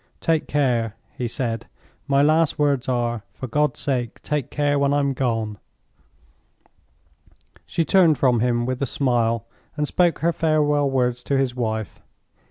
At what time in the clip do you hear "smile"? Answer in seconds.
8.87-9.45